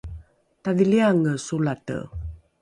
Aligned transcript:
tadhiliange 0.63 1.35
solate 1.45 1.99